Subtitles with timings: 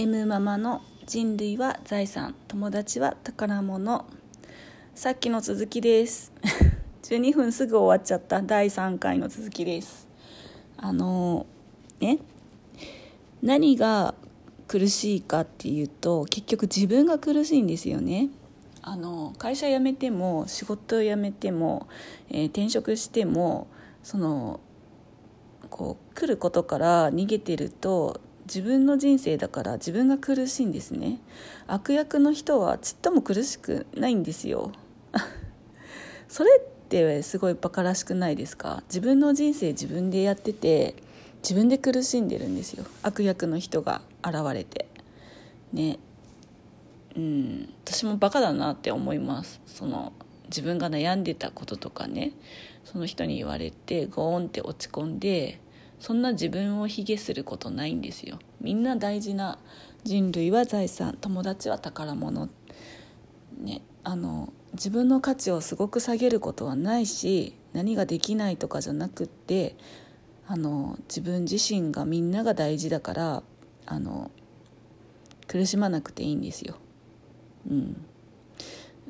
[0.00, 4.06] M ママの人類は財産友達は宝物。
[4.94, 6.32] さっきの続きです。
[7.02, 10.06] 12分すぐ終わっちゃった第3回の続きです。
[10.76, 11.46] あの
[11.98, 12.20] ね？
[13.42, 14.14] 何が
[14.68, 18.28] 苦しいかっていうと結局自分が苦しいんですよね。
[18.82, 21.88] あの会社辞めても仕事辞めても、
[22.28, 23.66] えー、転職しても
[24.04, 24.60] その
[25.70, 31.20] こう来ることから逃げてると自分の人生だから自分が苦しいんですね。
[31.66, 34.72] 悪役の人はちっとも苦しくないんですよ。
[36.28, 38.82] それってすごいバカらしくないですか？
[38.88, 40.94] 自分の人生自分でやってて
[41.42, 42.86] 自分で苦しんでるんですよ。
[43.02, 44.88] 悪役の人が現れて。
[45.74, 45.98] ね。
[47.14, 47.74] うん。
[47.84, 49.60] 私もバカだなって思います。
[49.66, 50.14] その
[50.46, 52.32] 自分が悩んでたこととかね。
[52.84, 55.60] その人に言われてゴーンって落ち込んで
[56.00, 58.38] そんな自分を卑下することないんですよ。
[58.60, 59.58] みんな大事な
[60.04, 61.16] 人類は財産。
[61.20, 62.48] 友達は宝物。
[63.58, 69.76] ねあの自分の価値をすごく下げることはないし何ができないとかじゃなくって
[70.46, 73.42] あの自分自身がみんなが大事だから
[73.86, 74.30] あの
[75.46, 76.76] 苦しまなくていいんですよ。
[77.70, 78.06] うん、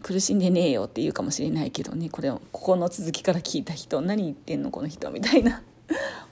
[0.03, 2.09] 苦しんでねえよって言うかもしれないけどね。
[2.09, 5.63] これをここの続きから聞いた人何言ってんのこの人みたいな。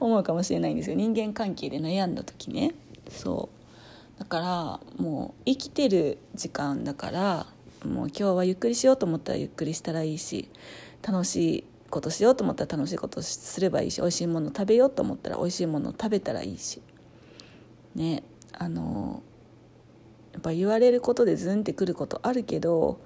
[0.01, 0.97] 思うかもしれないんですよ。
[0.97, 2.75] 人間関係で悩んだ時ね。
[3.11, 4.19] そう。
[4.19, 7.47] だからもう生きてる時間だから
[7.85, 10.49] もう今日はゆっくりしようと思ったらゆっくりしたらいいし
[11.07, 16.81] 楽しいことしようと思ったら楽しいことすればいいし美味しいもの食べようと思ったら美味しいもの食べたらいいし。
[17.95, 18.23] ね。
[18.59, 19.23] あの
[20.33, 23.01] やっぱ言われることでズンってくることあるけど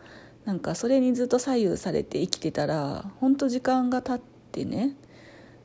[0.44, 4.20] なんかそれにずっと左右されて生きてたら本当時間が経っ
[4.52, 4.96] てね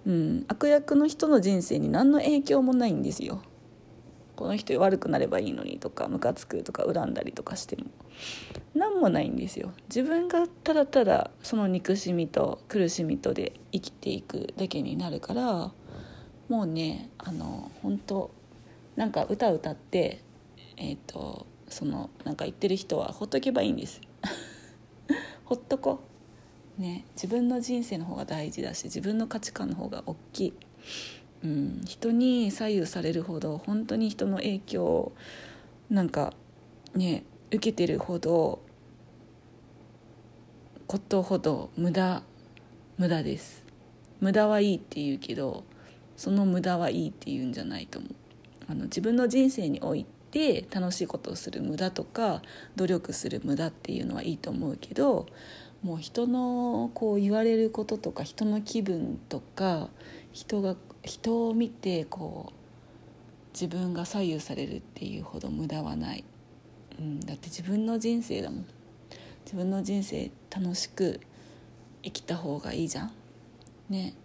[0.06, 3.42] うん、悪役の人の人生に何の影響もないんですよ。
[4.36, 7.86] この人悪くなればいいのにとかムカつくとか恨んだりとかしても。
[8.73, 9.71] 何もないんですよ。
[9.88, 15.71] 自分がただただその憎しみと苦しみとで生きていくだけになるから
[16.49, 18.32] もうねあの本当
[18.95, 20.21] なんか歌歌って
[20.77, 24.02] えっ、ー、とそのなんか言ってる人はほっとけばいいんです。
[25.45, 26.14] ほっとこう。
[26.77, 30.53] ね、自分の人生の方が大事だし自分の価値観の方が大きい、
[31.43, 35.14] うん、人に左右されるほど本当に人の影響を
[35.89, 36.33] なんか
[36.95, 38.61] ね受けてるほど
[40.87, 42.23] ことほど無駄
[42.97, 43.65] 無駄です。
[44.21, 45.65] 無駄はいいって言うけど
[46.15, 48.11] その無駄はいいって言うんじゃないと思う。
[48.67, 52.41] あの自分の人生において楽しいことをする無駄とか
[52.75, 55.27] 努力する無駄っていうのはいいと思うけど
[55.85, 59.89] もう人のこう言われることとか人の気分とか
[60.33, 62.53] 人が人を見てこう
[63.53, 66.23] 自分が左右されるっていうほど無駄はない、
[66.97, 68.65] うん、だって自分の人生だもん。
[69.45, 71.19] 自分の人生楽しく
[72.02, 73.11] 生きた方がいいじゃん。
[73.89, 74.15] ね。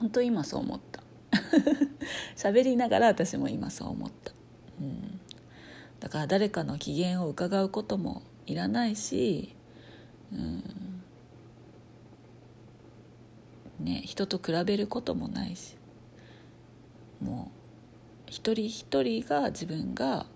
[0.00, 1.00] 本当今そう思った。
[2.34, 4.32] 喋りながら私も今そう思った、
[4.80, 5.20] うん、
[6.00, 9.54] だから誰かの機嫌を伺うこともいらないし
[10.32, 10.62] うん。
[13.80, 15.76] ね人と比べることもないし。
[17.20, 17.50] も
[18.26, 20.26] う一人一人が自分が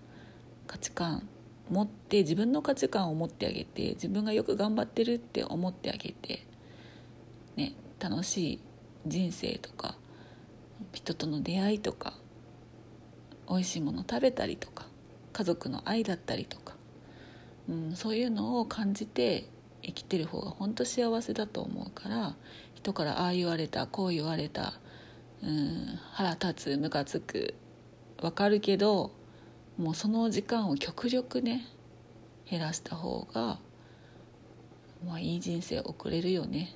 [0.67, 1.27] 価値観
[1.69, 6.45] 持って自分の価値観を持ってあげて自分がよく頑張ってるって思ってあげて、
[7.55, 8.59] ね、楽しい
[9.07, 9.95] 人生とか
[10.91, 12.13] 人との出会いとか
[13.49, 14.87] 美味しいもの食べたりとか
[15.31, 16.75] 家族の愛だったりとか、
[17.69, 19.45] うん、そういうのを感じて
[19.83, 22.35] 生きてる方が本当幸せだと思うから
[22.75, 24.73] 人からああ言われたこう言われた
[25.43, 27.53] うん腹立つムカつく
[28.21, 29.11] 分かるけど
[29.77, 31.65] もうその時間を極力ね
[32.49, 33.59] 減らした方が
[35.05, 36.75] まあいい人生送れるよね。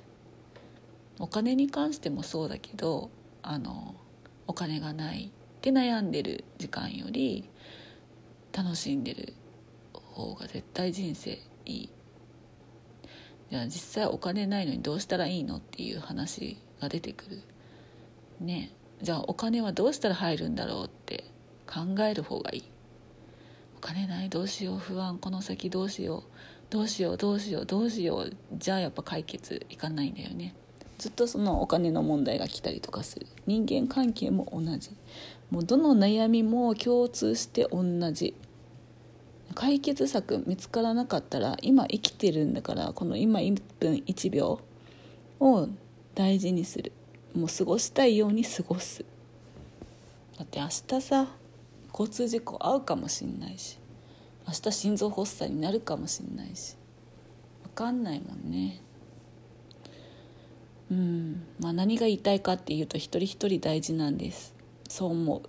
[1.18, 3.10] お金に関してもそうだけど
[3.42, 3.94] あの
[4.46, 7.48] お金がないって悩んでる時間より
[8.52, 9.32] 楽しんでる
[9.92, 11.90] 方が絶対人生いい。
[13.50, 17.42] じゃあ実際お金ないのにどうしたらいいのっていう話が出てくる。
[18.40, 18.72] ね。
[19.00, 21.24] じゃあお金はどうしたら入るんだろうって
[21.66, 22.64] 考える方がいい。
[23.76, 26.22] お金ないどうしよう不安この先どうしよう。
[26.70, 28.36] どうしようどうしようどうしよう。
[28.52, 30.54] じゃあやっぱ解決いかないんだよね。
[30.98, 33.26] ずっとそのお金の問題が来たりとかする。
[33.46, 34.90] 人間関係も同じ。
[35.50, 38.34] もうどの悩みも共通して同じ。
[39.58, 44.60] 解決策見つからなかったら今生きてるんだからこの今1分1秒
[45.40, 45.68] を
[46.14, 46.92] 大事にする。
[47.34, 49.04] もう過ごしたいように過ごす。
[50.38, 51.26] だって明日さ
[51.90, 53.80] 交通事故遭うかもしんないし
[54.46, 56.76] 明日心臓発作になるかもしんないし
[57.64, 58.80] 分かんないもんね。
[60.88, 64.54] うんまあ何が言いたいかっていうと一人一人大事なんです。
[64.88, 65.42] そう思う。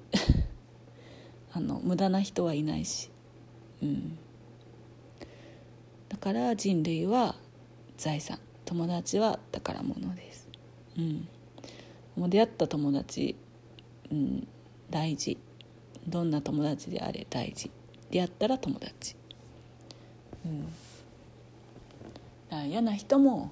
[1.53, 3.11] あの無駄な人はいないし。
[3.81, 4.17] うん。
[6.09, 7.35] だから人類は
[7.97, 8.39] 財産。
[8.65, 10.47] 友達は宝物です。
[10.97, 11.27] うん。
[12.15, 13.35] もう出会った友達、
[14.11, 14.47] うん、
[14.89, 15.37] 大事。
[16.07, 17.71] どんな友達であれ大事。
[18.11, 19.15] 出会ったら友達。
[20.45, 20.65] うん。
[20.65, 23.51] だから嫌な人も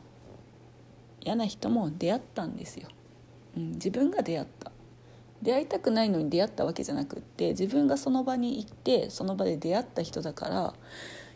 [1.27, 2.87] 嫌な人も出会ったんですよ、
[3.57, 4.71] うん、自分が出会った。
[5.47, 10.73] 出会いたくないのに出会ったわけじゃなくって自分がその場に行ってその場で出会った人だから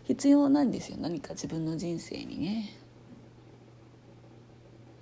[0.04, 2.74] 必要なんですよ何か自分の人生にね。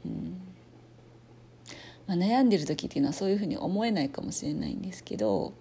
[0.06, 0.38] うん。
[2.06, 5.54] まあ、悩んでる時っていうのはそういうふうに思えないかもしれないんですけど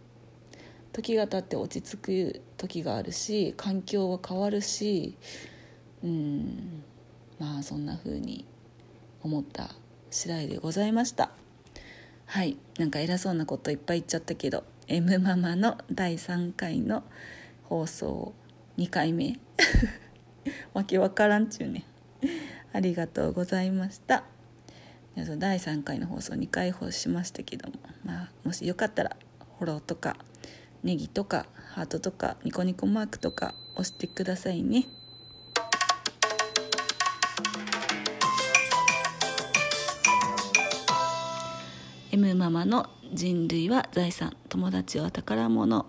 [0.93, 5.17] 時が経って落ち着く時があるし環境は変わるし
[6.05, 6.83] うん。
[7.39, 8.45] まあそんな風に
[9.23, 9.71] 思った
[10.11, 11.48] 次第でございました。
[12.29, 17.03] はいなんか偉そうなこといっぱい言っちゃったけど M ママの第3回の
[17.65, 18.35] 放送
[18.77, 19.39] 2回目
[20.75, 21.85] わけわからんちゅうね。
[22.73, 24.25] ありがとうございました。
[25.17, 29.17] 第3回の放送2回放しましたけども、まあ、もしよかったら
[29.59, 30.17] フォローとか
[30.83, 34.87] ネギとかハートとかニコニコマークとか押してくださいね。
[42.19, 45.87] M ママの人類は財産友達は宝物。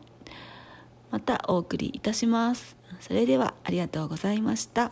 [1.09, 2.77] またお送りいたします。
[2.99, 4.91] それではありがとうございました。